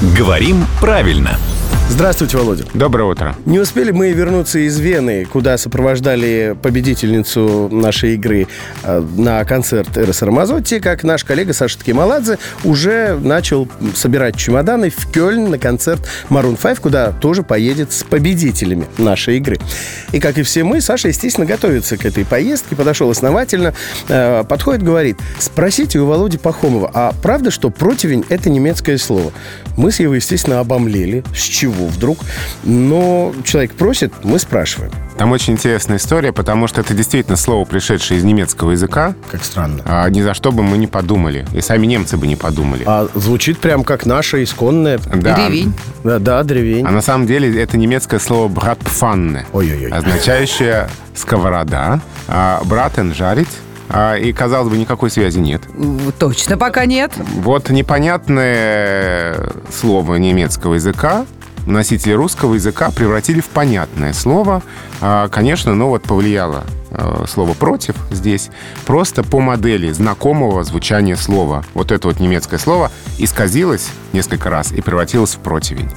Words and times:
Говорим 0.00 0.64
правильно. 0.80 1.36
Здравствуйте, 1.90 2.36
Володя. 2.36 2.64
Доброе 2.74 3.04
утро. 3.04 3.34
Не 3.46 3.58
успели 3.58 3.90
мы 3.92 4.12
вернуться 4.12 4.58
из 4.58 4.78
Вены, 4.78 5.24
куда 5.24 5.56
сопровождали 5.56 6.54
победительницу 6.62 7.70
нашей 7.72 8.14
игры 8.14 8.46
э, 8.84 9.02
на 9.16 9.42
концерт 9.46 9.96
РСР 9.96 10.30
Мазотти, 10.30 10.80
как 10.80 11.02
наш 11.02 11.24
коллега 11.24 11.54
Саша 11.54 11.78
Ткималадзе 11.78 12.38
уже 12.62 13.18
начал 13.18 13.66
собирать 13.94 14.36
чемоданы 14.36 14.90
в 14.90 15.10
Кёльн 15.10 15.50
на 15.50 15.58
концерт 15.58 16.06
Maroon 16.28 16.60
5, 16.60 16.78
куда 16.78 17.10
тоже 17.10 17.42
поедет 17.42 17.90
с 17.90 18.04
победителями 18.04 18.86
нашей 18.98 19.38
игры. 19.38 19.58
И, 20.12 20.20
как 20.20 20.36
и 20.36 20.42
все 20.42 20.64
мы, 20.64 20.82
Саша, 20.82 21.08
естественно, 21.08 21.46
готовится 21.46 21.96
к 21.96 22.04
этой 22.04 22.26
поездке, 22.26 22.76
подошел 22.76 23.10
основательно, 23.10 23.72
э, 24.08 24.44
подходит, 24.44 24.82
говорит, 24.82 25.16
спросите 25.38 25.98
у 25.98 26.06
Володи 26.06 26.36
Пахомова, 26.36 26.90
а 26.92 27.14
правда, 27.22 27.50
что 27.50 27.70
противень— 27.70 28.24
это 28.28 28.50
немецкое 28.50 28.98
слово? 28.98 29.32
Мы 29.78 29.90
с 29.90 30.00
его, 30.00 30.14
естественно, 30.14 30.60
обомлели. 30.60 31.24
С 31.34 31.42
чего 31.42 31.77
вдруг? 31.86 32.18
Но 32.64 33.32
человек 33.44 33.72
просит, 33.72 34.12
мы 34.24 34.38
спрашиваем. 34.38 34.92
Там 35.16 35.32
очень 35.32 35.54
интересная 35.54 35.96
история, 35.96 36.32
потому 36.32 36.68
что 36.68 36.80
это 36.80 36.94
действительно 36.94 37.36
слово, 37.36 37.64
пришедшее 37.64 38.18
из 38.18 38.24
немецкого 38.24 38.70
языка. 38.72 39.14
Как 39.30 39.42
странно. 39.44 39.82
А, 39.84 40.08
ни 40.10 40.22
за 40.22 40.32
что 40.34 40.52
бы 40.52 40.62
мы 40.62 40.78
не 40.78 40.86
подумали. 40.86 41.46
И 41.52 41.60
сами 41.60 41.86
немцы 41.86 42.16
бы 42.16 42.26
не 42.26 42.36
подумали. 42.36 42.84
А 42.86 43.08
звучит 43.14 43.58
прям 43.58 43.82
как 43.82 44.06
наше 44.06 44.42
исконное. 44.44 44.98
Да. 45.14 45.34
Древень. 45.34 45.72
Да, 46.04 46.18
да, 46.18 46.42
древень. 46.44 46.86
А 46.86 46.90
на 46.90 47.02
самом 47.02 47.26
деле 47.26 47.60
это 47.60 47.76
немецкое 47.76 48.20
слово 48.20 48.48
«братпфанне», 48.48 49.46
Ой-ой-ой. 49.52 49.90
означающее 49.90 50.88
«сковорода», 51.14 52.00
а 52.28 52.60
«братен»— 52.64 53.12
«жарить». 53.14 53.48
А, 53.90 54.16
И, 54.16 54.32
казалось 54.32 54.68
бы, 54.70 54.76
никакой 54.76 55.10
связи 55.10 55.38
нет. 55.38 55.62
Точно 56.18 56.58
пока 56.58 56.84
нет. 56.84 57.12
Вот 57.36 57.70
непонятное 57.70 59.50
слово 59.72 60.16
немецкого 60.16 60.74
языка 60.74 61.24
носители 61.72 62.12
русского 62.12 62.54
языка 62.54 62.90
превратили 62.90 63.40
в 63.40 63.48
понятное 63.48 64.12
слово. 64.12 64.62
А, 65.00 65.28
Конечно, 65.28 65.74
ну 65.74 65.88
вот 65.88 66.02
повлияло 66.02 66.64
э, 66.90 67.24
слово 67.28 67.54
«против» 67.54 67.96
здесь 68.10 68.50
просто 68.86 69.22
по 69.22 69.40
модели 69.40 69.90
знакомого 69.92 70.64
звучания 70.64 71.16
слова. 71.16 71.64
Вот 71.74 71.92
это 71.92 72.08
вот 72.08 72.20
немецкое 72.20 72.58
слово 72.58 72.90
исказилось 73.18 73.90
несколько 74.12 74.50
раз 74.50 74.72
и 74.72 74.80
превратилось 74.80 75.34
в 75.34 75.38
противень. 75.40 75.90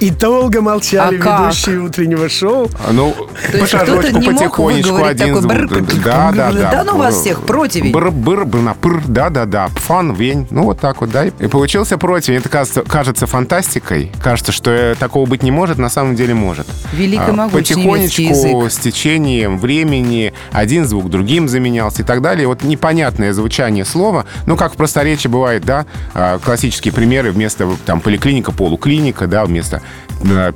И 0.00 0.10
долго 0.10 0.60
молчали 0.62 1.16
А 1.18 1.20
как? 1.22 1.40
ведущие 1.40 1.80
утреннего 1.80 2.28
шоу. 2.28 2.68
А, 2.86 2.92
Ну, 2.92 3.12
То 3.12 3.24
по 3.52 3.56
есть 3.56 3.68
кто-то 3.68 3.86
шажочку, 3.86 4.18
не 4.18 4.30
мог 4.30 4.42
потихонечку, 4.42 4.92
выговорить 4.92 5.20
один 5.20 5.34
такой 5.42 5.56
бр- 5.56 5.84
Да, 6.04 6.32
да, 6.32 6.52
да. 6.52 6.70
Да 6.70 6.84
ну 6.84 6.96
вас 6.98 7.16
всех, 7.16 7.42
противень. 7.42 7.92
Бр, 7.92 8.10
бр, 8.10 8.44
бр, 8.44 8.58
на 8.60 8.74
пр, 8.74 9.02
да, 9.08 9.28
да, 9.30 9.44
да. 9.44 9.68
Пфан, 9.74 10.12
вень. 10.12 10.46
Ну, 10.50 10.64
вот 10.64 10.78
так 10.80 11.00
вот, 11.00 11.10
да. 11.10 11.26
И 11.26 11.30
получился 11.48 11.98
противень. 11.98 12.38
Это 12.38 12.48
кажется, 12.48 12.82
кажется 12.82 13.26
фантастикой. 13.26 14.12
Кажется, 14.22 14.52
что 14.52 14.70
э, 14.70 14.94
такого 14.94 15.26
быть 15.26 15.42
не 15.42 15.50
может, 15.50 15.78
на 15.78 15.88
самом 15.88 16.14
деле 16.14 16.34
может. 16.34 16.66
Велик 16.92 17.20
и 17.20 17.30
А, 17.30 17.32
могуч 17.32 17.70
немецкий 17.70 18.28
Потихонечку, 18.28 18.70
с 18.70 18.76
течением 18.76 19.58
времени, 19.58 20.32
один 20.52 20.86
звук 20.86 21.10
другим 21.10 21.48
заменялся 21.48 22.02
и 22.02 22.04
так 22.04 22.22
далее. 22.22 22.46
Вот 22.46 22.62
непонятное 22.62 23.32
звучание 23.32 23.84
слова. 23.84 24.26
Ну, 24.46 24.56
как 24.56 24.74
в 24.74 24.76
просторечии 24.76 25.28
бывает, 25.28 25.64
да, 25.64 25.86
а, 26.14 26.38
классические 26.38 26.92
примеры 26.94 27.32
вместо 27.32 27.68
там 27.84 28.00
поликлиника, 28.00 28.52
полуклиника, 28.52 29.26
да, 29.26 29.44
вместо 29.44 29.82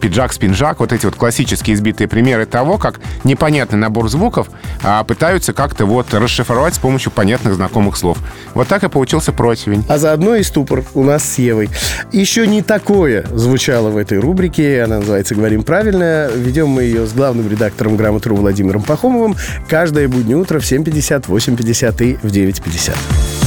пиджак, 0.01 0.33
спинжак. 0.33 0.81
Вот 0.81 0.93
эти 0.93 1.07
вот 1.07 1.15
классические 1.15 1.75
избитые 1.75 2.09
примеры 2.09 2.47
того, 2.47 2.79
как 2.79 3.01
непонятный 3.25 3.79
набор 3.79 4.09
звуков 4.09 4.49
а, 4.83 5.05
пытаются 5.05 5.53
как-то 5.53 5.87
вот 5.87 6.13
расшифровать 6.13 6.75
с 6.75 6.79
помощью 6.79 7.13
понятных 7.13 7.55
знакомых 7.55 7.97
слов. 7.97 8.19
Вот 8.55 8.69
так 8.69 8.83
и 8.85 8.89
получился 8.89 9.33
противень. 9.33 9.85
А 9.89 9.99
заодно 9.99 10.35
и 10.35 10.43
ступор 10.43 10.85
у 10.95 11.05
нас 11.05 11.25
с 11.25 11.39
Евой. 11.39 11.69
Еще 12.13 12.47
не 12.47 12.63
такое 12.63 13.25
звучало 13.33 13.91
в 13.91 13.97
этой 13.97 14.19
рубрике. 14.19 14.83
Она 14.83 14.99
называется 14.99 15.35
«Говорим 15.35 15.63
правильно». 15.63 16.29
Ведем 16.35 16.69
мы 16.69 16.83
ее 16.83 17.07
с 17.07 17.13
главным 17.13 17.49
редактором 17.49 17.97
«Грамотру» 17.97 18.37
Владимиром 18.37 18.83
Пахомовым 18.83 19.37
каждое 19.69 20.09
буднее 20.09 20.37
утро 20.37 20.59
в 20.59 20.65
7.50, 20.65 21.27
8.50 21.27 22.05
и 22.05 22.17
в 22.17 22.31
9.50. 22.31 23.42